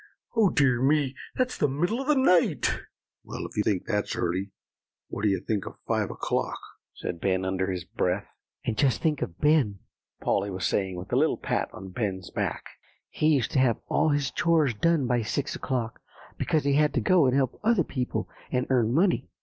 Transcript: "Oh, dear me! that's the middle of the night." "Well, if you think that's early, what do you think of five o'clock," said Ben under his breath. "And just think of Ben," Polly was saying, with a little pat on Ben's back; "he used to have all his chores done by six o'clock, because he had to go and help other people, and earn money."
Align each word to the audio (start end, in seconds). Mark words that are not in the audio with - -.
"Oh, 0.35 0.49
dear 0.49 0.81
me! 0.81 1.13
that's 1.35 1.59
the 1.59 1.67
middle 1.67 2.01
of 2.01 2.07
the 2.07 2.15
night." 2.15 2.79
"Well, 3.23 3.45
if 3.45 3.55
you 3.55 3.61
think 3.61 3.85
that's 3.85 4.15
early, 4.15 4.49
what 5.09 5.21
do 5.21 5.29
you 5.29 5.39
think 5.39 5.67
of 5.67 5.75
five 5.87 6.09
o'clock," 6.09 6.57
said 6.95 7.21
Ben 7.21 7.45
under 7.45 7.71
his 7.71 7.83
breath. 7.83 8.25
"And 8.65 8.75
just 8.79 8.99
think 8.99 9.21
of 9.21 9.39
Ben," 9.39 9.77
Polly 10.19 10.49
was 10.49 10.65
saying, 10.65 10.95
with 10.95 11.13
a 11.13 11.17
little 11.17 11.37
pat 11.37 11.69
on 11.71 11.89
Ben's 11.89 12.31
back; 12.31 12.63
"he 13.09 13.27
used 13.27 13.51
to 13.51 13.59
have 13.59 13.77
all 13.89 14.09
his 14.09 14.31
chores 14.31 14.73
done 14.73 15.05
by 15.05 15.21
six 15.21 15.55
o'clock, 15.55 16.01
because 16.35 16.63
he 16.63 16.73
had 16.73 16.95
to 16.95 16.99
go 16.99 17.27
and 17.27 17.35
help 17.35 17.59
other 17.63 17.83
people, 17.83 18.27
and 18.51 18.65
earn 18.71 18.91
money." 18.95 19.29